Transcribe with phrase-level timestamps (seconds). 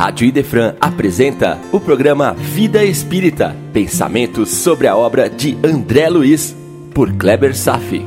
[0.00, 6.56] Rádio Idefran apresenta o programa Vida Espírita, pensamentos sobre a obra de André Luiz,
[6.94, 8.02] por Kleber Safi.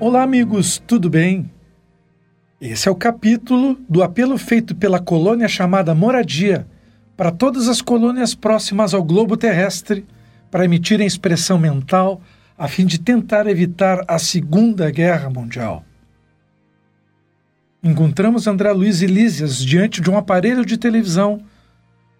[0.00, 1.50] Olá, amigos, tudo bem?
[2.58, 6.66] Esse é o capítulo do apelo feito pela colônia chamada Moradia
[7.14, 10.06] para todas as colônias próximas ao globo terrestre
[10.50, 12.22] para emitirem expressão mental
[12.58, 15.84] a fim de tentar evitar a Segunda Guerra Mundial.
[17.80, 21.40] Encontramos André Luiz e Lísias diante de um aparelho de televisão,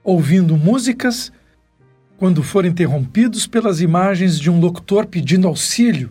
[0.04, 1.32] ouvindo músicas,
[2.16, 6.10] quando foram interrompidos pelas imagens de um locutor pedindo auxílio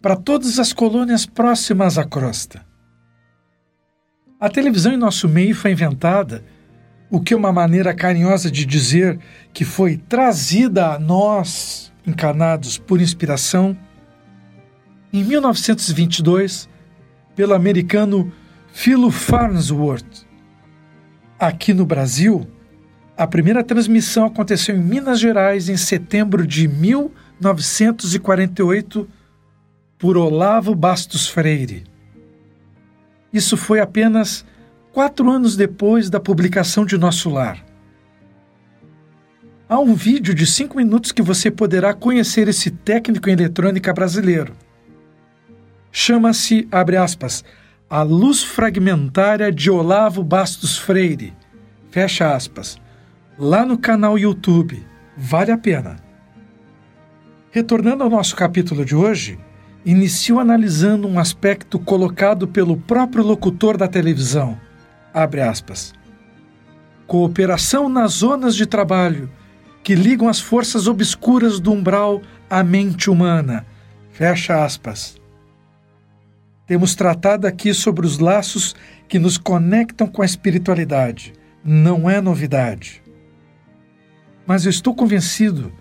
[0.00, 2.64] para todas as colônias próximas à crosta.
[4.40, 6.42] A televisão em nosso meio foi inventada,
[7.10, 9.18] o que é uma maneira carinhosa de dizer
[9.52, 13.76] que foi trazida a nós encarnados por inspiração,
[15.12, 16.68] em 1922,
[17.34, 18.32] pelo americano
[18.72, 20.24] Philo Farnsworth.
[21.38, 22.48] Aqui no Brasil,
[23.16, 29.08] a primeira transmissão aconteceu em Minas Gerais em setembro de 1948
[29.98, 31.84] por Olavo Bastos Freire.
[33.32, 34.44] Isso foi apenas
[34.92, 37.65] quatro anos depois da publicação de Nosso Lar.
[39.68, 44.52] Há um vídeo de 5 minutos que você poderá conhecer esse técnico em eletrônica brasileiro.
[45.90, 47.42] Chama-se, abre aspas,
[47.90, 51.34] A Luz Fragmentária de Olavo Bastos Freire.
[51.90, 52.78] Fecha aspas.
[53.36, 54.86] Lá no canal YouTube.
[55.16, 55.96] Vale a pena.
[57.50, 59.36] Retornando ao nosso capítulo de hoje,
[59.84, 64.56] inicio analisando um aspecto colocado pelo próprio locutor da televisão.
[65.12, 65.92] Abre aspas.
[67.04, 69.28] Cooperação nas zonas de trabalho
[69.86, 72.20] que ligam as forças obscuras do umbral
[72.50, 73.64] à mente humana.
[74.10, 75.16] Fecha aspas.
[76.66, 78.74] Temos tratado aqui sobre os laços
[79.06, 81.34] que nos conectam com a espiritualidade.
[81.62, 83.00] Não é novidade.
[84.44, 85.72] Mas eu estou convencido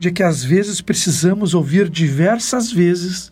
[0.00, 3.30] de que às vezes precisamos ouvir diversas vezes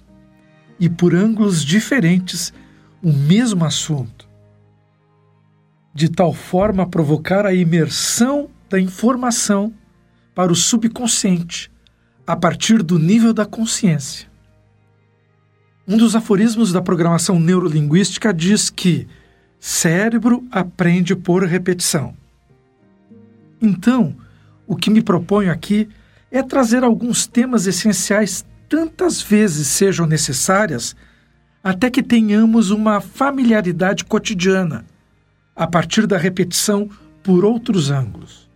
[0.79, 2.53] e por ângulos diferentes
[3.03, 4.29] o mesmo assunto,
[5.93, 9.75] de tal forma a provocar a imersão da informação
[10.35, 11.71] para o subconsciente
[12.27, 14.31] a partir do nível da consciência.
[15.87, 19.07] Um dos aforismos da programação neurolinguística diz que
[19.59, 22.17] cérebro aprende por repetição.
[23.61, 24.17] Então,
[24.67, 25.89] o que me proponho aqui
[26.31, 30.97] é trazer alguns temas essenciais tantas vezes sejam necessárias
[31.63, 34.85] até que tenhamos uma familiaridade cotidiana,
[35.55, 36.89] a partir da repetição
[37.23, 38.51] por outros ângulos.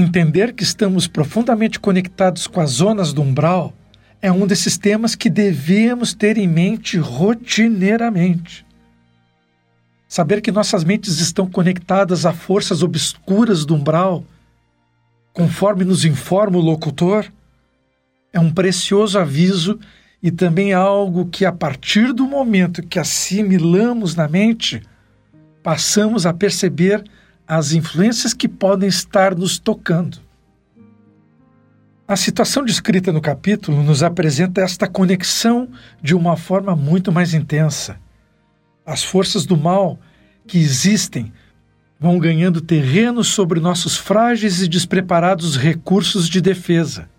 [0.00, 3.74] Entender que estamos profundamente conectados com as zonas do umbral
[4.22, 8.64] é um desses temas que devemos ter em mente rotineiramente.
[10.08, 14.24] Saber que nossas mentes estão conectadas a forças obscuras do umbral,
[15.34, 17.30] conforme nos informa o locutor,
[18.32, 19.78] é um precioso aviso
[20.22, 24.82] e também algo que, a partir do momento que assimilamos na mente,
[25.62, 27.04] passamos a perceber
[27.50, 30.18] as influências que podem estar nos tocando.
[32.06, 35.68] A situação descrita no capítulo nos apresenta esta conexão
[36.00, 37.98] de uma forma muito mais intensa.
[38.86, 39.98] As forças do mal
[40.46, 41.32] que existem
[41.98, 47.10] vão ganhando terreno sobre nossos frágeis e despreparados recursos de defesa.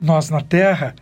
[0.00, 0.96] Nós, na Terra,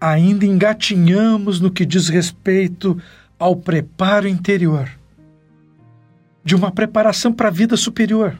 [0.00, 2.98] ainda engatinhamos no que diz respeito
[3.38, 4.88] ao preparo interior
[6.44, 8.38] de uma preparação para a vida superior.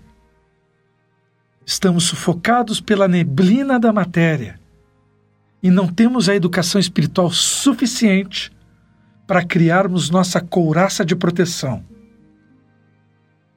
[1.65, 4.61] Estamos sufocados pela neblina da matéria
[5.63, 8.53] e não temos a educação espiritual suficiente
[9.27, 11.83] para criarmos nossa couraça de proteção.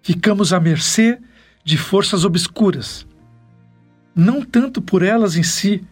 [0.02, 1.20] Ficamos à mercê
[1.66, 3.06] de forças obscuras,
[4.16, 5.84] não tanto por elas em si,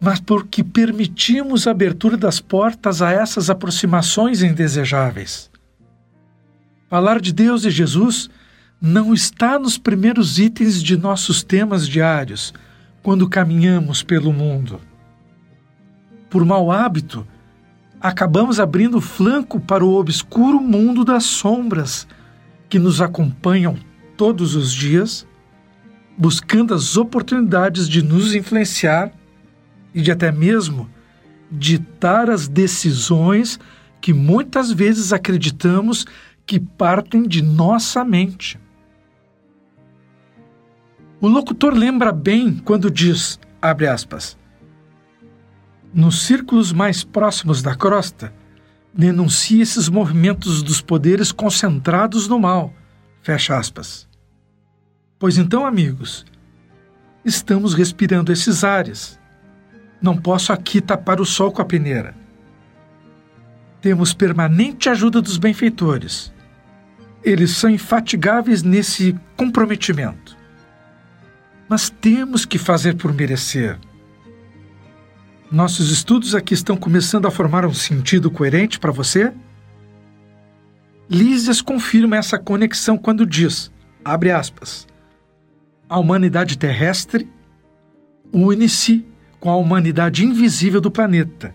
[0.00, 5.50] mas porque permitimos a abertura das portas a essas aproximações indesejáveis.
[6.90, 8.28] Falar de Deus e Jesus
[8.82, 12.52] não está nos primeiros itens de nossos temas diários
[13.00, 14.80] quando caminhamos pelo mundo.
[16.28, 17.24] Por mau hábito,
[18.00, 22.08] acabamos abrindo flanco para o obscuro mundo das sombras
[22.68, 23.78] que nos acompanham
[24.16, 25.24] todos os dias,
[26.18, 29.12] buscando as oportunidades de nos influenciar
[29.94, 30.90] e de até mesmo
[31.52, 33.60] ditar as decisões
[34.00, 36.04] que muitas vezes acreditamos
[36.50, 38.58] que partem de nossa mente.
[41.20, 44.36] O locutor lembra bem quando diz, abre aspas,
[45.94, 48.34] nos círculos mais próximos da crosta,
[48.92, 52.74] denuncia esses movimentos dos poderes concentrados no mal.
[53.22, 54.08] Fecha aspas.
[55.20, 56.26] Pois então, amigos,
[57.24, 59.20] estamos respirando esses ares.
[60.02, 62.12] Não posso aqui tapar o sol com a peneira.
[63.80, 66.32] Temos permanente ajuda dos benfeitores.
[67.22, 70.36] Eles são infatigáveis nesse comprometimento.
[71.68, 73.78] Mas temos que fazer por merecer.
[75.50, 79.32] Nossos estudos aqui estão começando a formar um sentido coerente para você?
[81.08, 83.70] Lísias confirma essa conexão quando diz,
[84.04, 84.86] abre aspas,
[85.88, 87.28] a humanidade terrestre
[88.32, 89.04] une-se
[89.40, 91.54] com a humanidade invisível do planeta,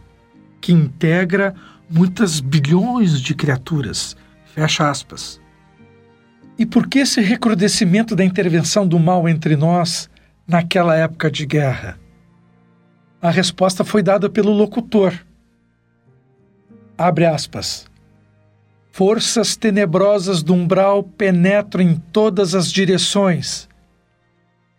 [0.60, 1.56] que integra
[1.90, 4.18] muitas bilhões de criaturas.
[4.54, 5.40] Fecha aspas.
[6.58, 10.10] E por que esse recrudescimento da intervenção do mal entre nós
[10.48, 12.00] naquela época de guerra?
[13.22, 15.14] A resposta foi dada pelo locutor.
[16.98, 17.86] Abre aspas.
[18.92, 23.68] Forças tenebrosas do umbral penetram em todas as direções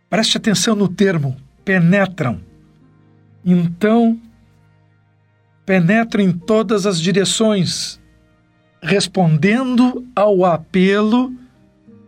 [0.08, 2.40] Preste atenção no termo penetram.
[3.44, 4.18] Então,
[5.64, 8.00] penetram em todas as direções,
[8.80, 11.34] respondendo ao apelo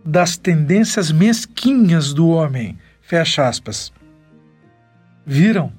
[0.05, 2.79] das tendências mesquinhas do homem.
[3.01, 3.93] Fecha aspas.
[5.25, 5.73] Viram?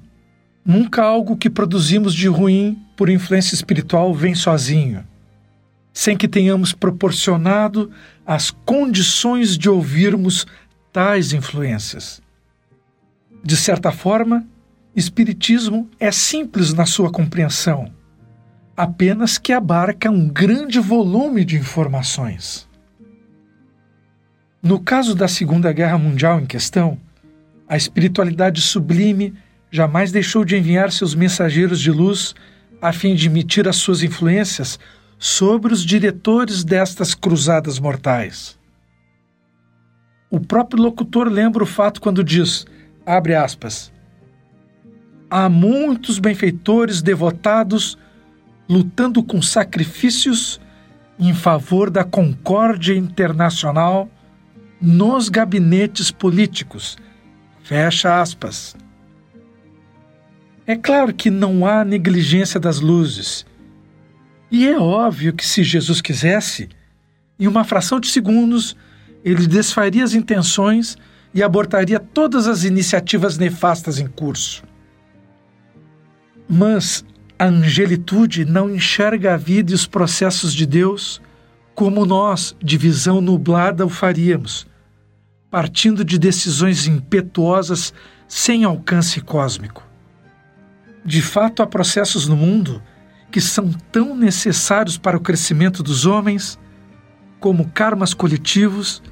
[0.64, 5.04] Nunca algo que produzimos de ruim por influência espiritual vem sozinho,
[5.92, 7.90] sem que tenhamos proporcionado
[8.26, 10.46] as condições de ouvirmos
[10.92, 12.20] tais influências.
[13.42, 14.46] De certa forma,
[14.94, 17.92] Espiritismo é simples na sua compreensão,
[18.76, 22.68] apenas que abarca um grande volume de informações.
[24.62, 26.98] No caso da Segunda Guerra Mundial em questão,
[27.66, 29.32] a espiritualidade sublime
[29.70, 32.34] jamais deixou de enviar seus mensageiros de luz
[32.82, 34.78] a fim de emitir as suas influências
[35.18, 38.58] sobre os diretores destas cruzadas mortais.
[40.30, 42.66] O próprio locutor lembra o fato quando diz,
[43.06, 43.90] abre aspas,
[45.30, 47.96] há muitos benfeitores devotados
[48.68, 50.60] lutando com sacrifícios
[51.18, 54.08] em favor da concórdia internacional
[54.80, 56.96] nos gabinetes políticos.
[57.62, 58.76] Fecha aspas.
[60.66, 63.44] É claro que não há negligência das luzes.
[64.50, 66.68] E é óbvio que se Jesus quisesse,
[67.38, 68.76] em uma fração de segundos,
[69.24, 70.96] ele desfaria as intenções
[71.32, 74.64] e abortaria todas as iniciativas nefastas em curso.
[76.48, 77.04] Mas
[77.38, 81.20] a angelitude não enxerga a vida e os processos de Deus
[81.74, 84.66] como nós, de visão nublada, o faríamos,
[85.50, 87.92] partindo de decisões impetuosas
[88.28, 89.82] sem alcance cósmico.
[91.04, 92.82] De fato, há processos no mundo
[93.30, 96.58] que são tão necessários para o crescimento dos homens
[97.40, 99.02] como karmas coletivos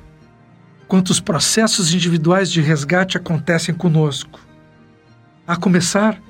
[0.88, 4.40] quantos processos individuais de resgate acontecem conosco.
[5.46, 6.20] A começar,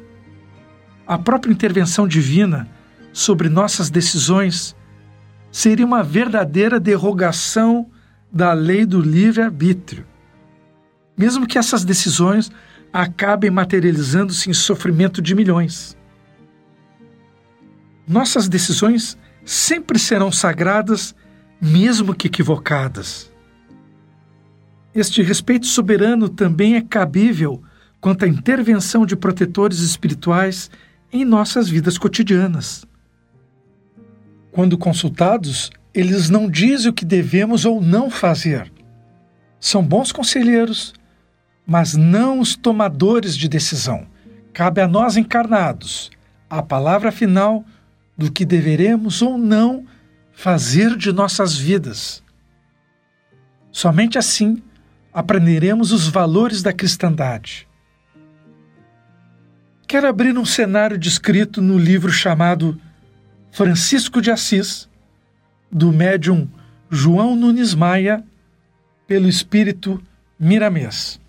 [1.06, 2.68] a própria intervenção divina
[3.12, 4.76] sobre nossas decisões
[5.50, 7.88] seria uma verdadeira derrogação
[8.30, 10.06] da lei do livre-arbítrio.
[11.16, 12.50] Mesmo que essas decisões
[12.92, 15.96] acabem materializando-se em sofrimento de milhões.
[18.06, 21.14] Nossas decisões sempre serão sagradas,
[21.60, 23.30] mesmo que equivocadas.
[24.94, 27.62] Este respeito soberano também é cabível
[28.00, 30.70] quanto à intervenção de protetores espirituais
[31.12, 32.84] em nossas vidas cotidianas.
[34.52, 38.70] Quando consultados, eles não dizem o que devemos ou não fazer.
[39.60, 40.94] São bons conselheiros,
[41.66, 44.06] mas não os tomadores de decisão.
[44.52, 46.10] Cabe a nós encarnados
[46.48, 47.64] a palavra final
[48.16, 49.84] do que deveremos ou não
[50.32, 52.22] fazer de nossas vidas.
[53.70, 54.62] Somente assim
[55.12, 57.68] aprenderemos os valores da cristandade.
[59.86, 62.80] Quero abrir um cenário descrito no livro chamado
[63.50, 64.87] Francisco de Assis,
[65.70, 66.48] do médium
[66.90, 68.24] João Nunes Maia,
[69.06, 70.02] pelo espírito
[70.38, 71.20] Miramês.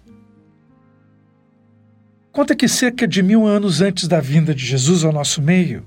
[2.32, 5.86] Conta que cerca de mil anos antes da vinda de Jesus ao nosso meio,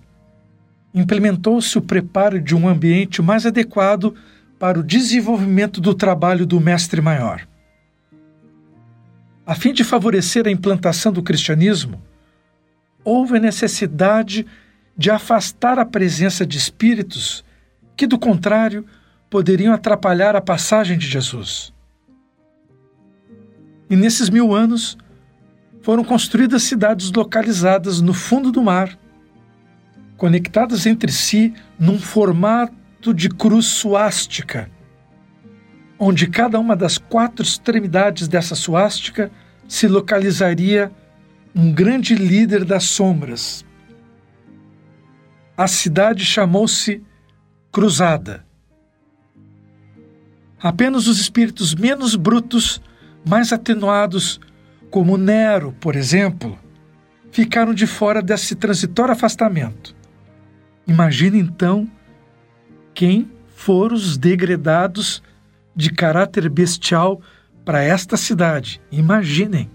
[0.94, 4.14] implementou-se o preparo de um ambiente mais adequado
[4.58, 7.46] para o desenvolvimento do trabalho do Mestre Maior.
[9.46, 12.00] A fim de favorecer a implantação do cristianismo,
[13.04, 14.46] houve a necessidade
[14.96, 17.44] de afastar a presença de espíritos
[17.96, 18.84] que, do contrário,
[19.28, 21.72] poderiam atrapalhar a passagem de Jesus.
[23.88, 24.96] E nesses mil anos,
[25.82, 28.98] foram construídas cidades localizadas no fundo do mar,
[30.16, 34.70] conectadas entre si num formato de cruz suástica,
[35.98, 39.30] onde cada uma das quatro extremidades dessa suástica
[39.66, 40.92] se localizaria
[41.54, 43.64] um grande líder das sombras.
[45.56, 47.02] A cidade chamou-se
[47.72, 48.44] Cruzada.
[50.60, 52.82] Apenas os espíritos menos brutos,
[53.26, 54.38] mais atenuados,
[54.90, 56.58] como Nero, por exemplo,
[57.30, 59.96] ficaram de fora desse transitório afastamento.
[60.86, 61.90] Imagine então
[62.92, 65.22] quem foram os degredados
[65.74, 67.22] de caráter bestial
[67.64, 68.82] para esta cidade.
[68.92, 69.70] Imaginem.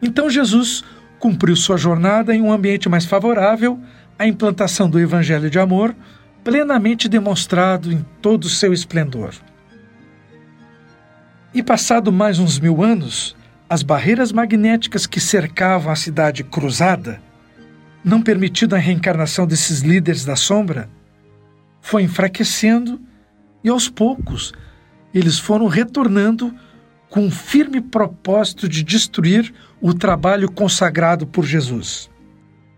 [0.00, 0.82] Então Jesus
[1.18, 3.78] cumpriu sua jornada em um ambiente mais favorável
[4.20, 5.96] à implantação do Evangelho de amor,
[6.44, 9.32] plenamente demonstrado em todo o seu esplendor.
[11.54, 13.34] E passado mais uns mil anos,
[13.66, 17.18] as barreiras magnéticas que cercavam a cidade cruzada,
[18.04, 20.90] não permitindo a reencarnação desses líderes da sombra,
[21.80, 23.00] foi enfraquecendo
[23.64, 24.52] e aos poucos
[25.14, 26.54] eles foram retornando
[27.08, 29.50] com um firme propósito de destruir
[29.80, 32.10] o trabalho consagrado por Jesus.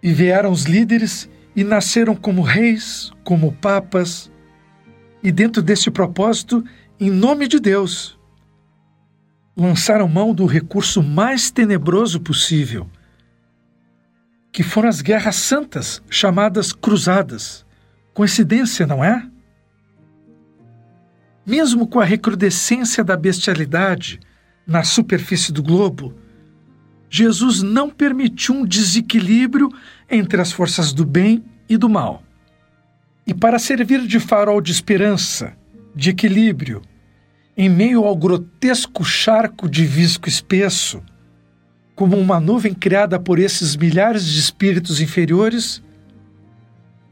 [0.00, 4.30] E vieram os líderes e nasceram como reis, como papas,
[5.22, 6.64] e dentro desse propósito,
[6.98, 8.18] em nome de Deus,
[9.56, 12.88] lançaram mão do recurso mais tenebroso possível,
[14.50, 17.64] que foram as guerras santas, chamadas cruzadas.
[18.12, 19.26] Coincidência, não é?
[21.46, 24.20] Mesmo com a recrudescência da bestialidade
[24.66, 26.14] na superfície do globo,
[27.14, 29.70] Jesus não permitiu um desequilíbrio
[30.10, 32.22] entre as forças do bem e do mal.
[33.26, 35.52] E para servir de farol de esperança,
[35.94, 36.80] de equilíbrio,
[37.54, 41.02] em meio ao grotesco charco de visco espesso,
[41.94, 45.82] como uma nuvem criada por esses milhares de espíritos inferiores,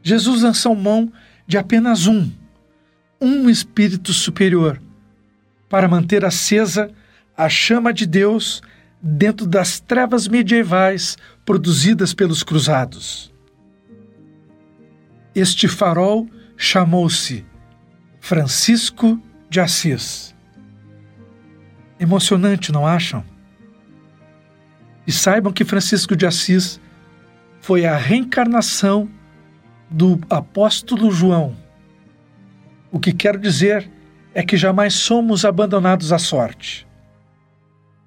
[0.01, 1.13] Jesus lançou mão
[1.45, 2.27] de apenas um,
[3.21, 4.81] um espírito superior,
[5.69, 6.89] para manter acesa
[7.37, 8.63] a chama de Deus
[9.01, 13.33] dentro das trevas medievais produzidas pelos cruzados.
[15.33, 17.45] Este farol chamou-se
[18.19, 20.35] Francisco de Assis.
[21.99, 23.23] Emocionante, não acham?
[25.07, 26.79] E saibam que Francisco de Assis
[27.59, 29.09] foi a reencarnação
[29.89, 31.55] do apóstolo João
[32.91, 33.89] o que quero dizer
[34.33, 36.85] é que jamais somos abandonados à sorte.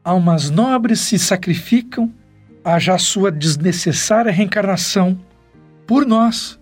[0.05, 2.13] Almas nobres se sacrificam,
[2.63, 5.19] haja sua desnecessária reencarnação
[5.87, 6.61] por nós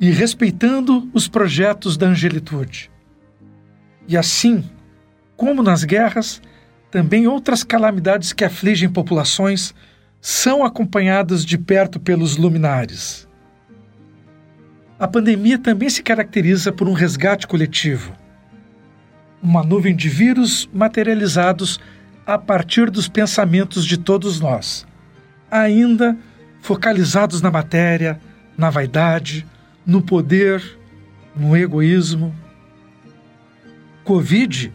[0.00, 2.90] e respeitando os projetos da angelitude.
[4.08, 4.64] E assim,
[5.36, 6.42] como nas guerras,
[6.90, 9.72] também outras calamidades que afligem populações
[10.20, 13.28] são acompanhadas de perto pelos luminares.
[14.98, 18.12] A pandemia também se caracteriza por um resgate coletivo.
[19.42, 21.78] Uma nuvem de vírus materializados
[22.26, 24.86] a partir dos pensamentos de todos nós,
[25.50, 26.16] ainda
[26.60, 28.20] focalizados na matéria,
[28.58, 29.46] na vaidade,
[29.86, 30.62] no poder,
[31.36, 32.34] no egoísmo.
[34.02, 34.72] Covid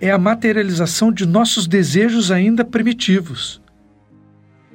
[0.00, 3.62] é a materialização de nossos desejos ainda primitivos.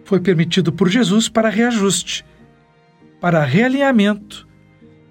[0.04, 2.26] Foi permitido por Jesus para reajuste,
[3.20, 4.48] para realinhamento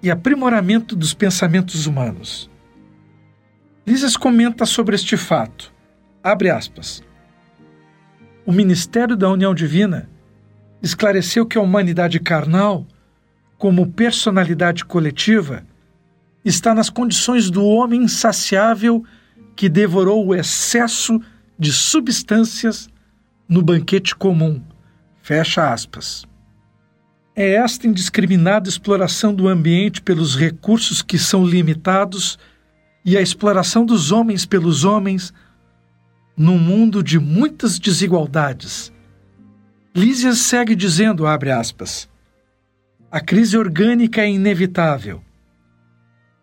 [0.01, 2.49] e aprimoramento dos pensamentos humanos.
[3.85, 5.71] Lises comenta sobre este fato.
[6.23, 7.03] Abre aspas.
[8.43, 10.09] O ministério da união divina
[10.81, 12.87] esclareceu que a humanidade carnal,
[13.59, 15.63] como personalidade coletiva,
[16.43, 19.03] está nas condições do homem insaciável
[19.55, 21.21] que devorou o excesso
[21.57, 22.89] de substâncias
[23.47, 24.61] no banquete comum.
[25.21, 26.25] Fecha aspas.
[27.35, 32.39] É esta indiscriminada exploração do ambiente pelos recursos que são limitados
[33.05, 35.31] e a exploração dos homens pelos homens
[36.35, 38.91] num mundo de muitas desigualdades.
[39.95, 42.09] Lísias segue dizendo, abre aspas,
[43.11, 45.21] a crise orgânica é inevitável.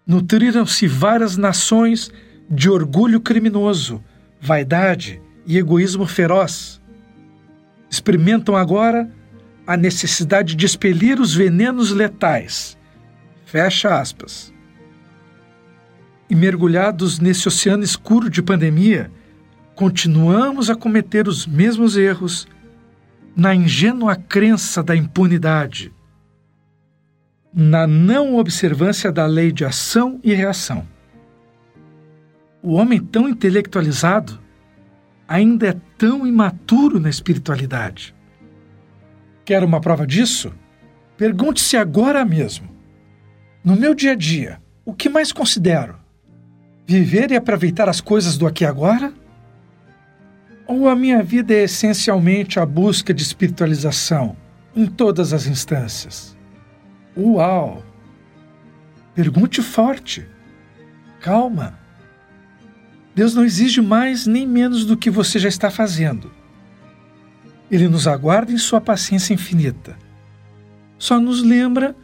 [0.06, 2.10] Nutriram-se várias nações
[2.48, 4.02] de orgulho criminoso,
[4.40, 6.80] vaidade e egoísmo feroz.
[7.90, 9.10] Experimentam agora
[9.66, 12.78] a necessidade de expelir os venenos letais.
[13.44, 14.51] Fecha aspas.
[16.32, 19.12] E mergulhados nesse oceano escuro de pandemia,
[19.74, 22.48] continuamos a cometer os mesmos erros
[23.36, 25.92] na ingênua crença da impunidade,
[27.52, 30.88] na não observância da lei de ação e reação.
[32.62, 34.40] O homem tão intelectualizado
[35.28, 38.14] ainda é tão imaturo na espiritualidade.
[39.44, 40.50] Quer uma prova disso?
[41.14, 42.70] Pergunte-se agora mesmo.
[43.62, 46.00] No meu dia a dia, o que mais considero?
[46.86, 49.12] Viver e aproveitar as coisas do aqui e agora?
[50.66, 54.36] Ou a minha vida é essencialmente a busca de espiritualização
[54.74, 56.36] em todas as instâncias?
[57.16, 57.84] Uau!
[59.14, 60.26] Pergunte forte.
[61.20, 61.78] Calma.
[63.14, 66.32] Deus não exige mais nem menos do que você já está fazendo.
[67.70, 69.96] Ele nos aguarda em sua paciência infinita.
[70.98, 71.94] Só nos lembra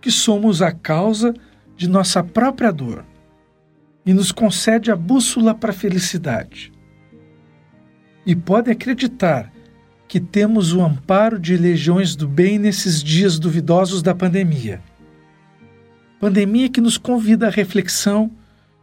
[0.00, 1.34] que somos a causa
[1.76, 3.04] de nossa própria dor
[4.04, 6.72] e nos concede a bússola para a felicidade.
[8.26, 9.52] E pode acreditar
[10.08, 14.82] que temos o amparo de legiões do bem nesses dias duvidosos da pandemia.
[16.20, 18.30] Pandemia que nos convida à reflexão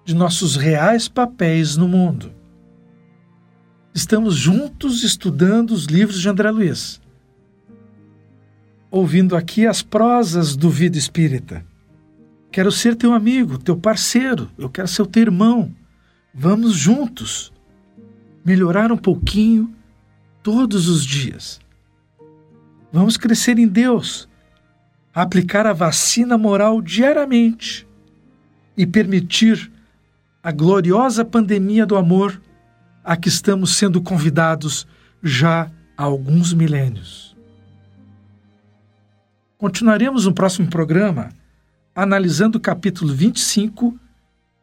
[0.04, 2.34] de nossos reais papéis no mundo.
[3.94, 7.00] Estamos juntos estudando os livros de André Luiz,
[8.90, 11.64] ouvindo aqui as prosas do Vida Espírita.
[12.52, 15.74] Quero ser teu amigo, teu parceiro, eu quero ser teu irmão.
[16.34, 17.54] Vamos juntos
[18.44, 19.74] melhorar um pouquinho
[20.42, 21.60] todos os dias.
[22.92, 24.28] Vamos crescer em Deus,
[25.14, 27.88] aplicar a vacina moral diariamente
[28.76, 29.72] e permitir
[30.42, 32.42] a gloriosa pandemia do amor
[33.04, 34.88] a que estamos sendo convidados
[35.22, 37.36] já há alguns milênios.
[39.58, 41.30] Continuaremos no próximo programa
[42.02, 43.98] analisando o capítulo 25,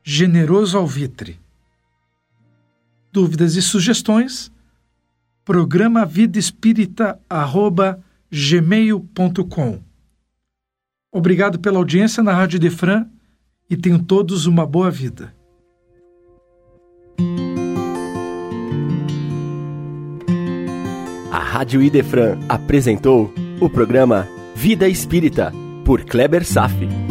[0.03, 1.39] Generoso Alvitre.
[3.13, 4.51] Dúvidas e sugestões?
[5.45, 7.21] Programa Vida Espírita
[8.31, 9.81] gmail.com.
[11.13, 13.07] Obrigado pela audiência na Rádio Defran
[13.69, 15.35] e tenham todos uma boa vida.
[21.31, 25.53] A Rádio Idefran apresentou o programa Vida Espírita,
[25.85, 27.06] por Kleber Safi.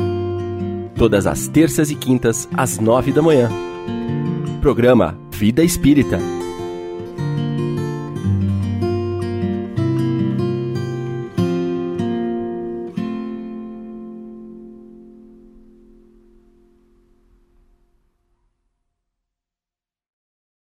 [0.97, 3.49] Todas as terças e quintas, às nove da manhã.
[4.61, 6.17] Programa Vida Espírita